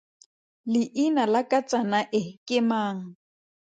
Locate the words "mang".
2.69-2.99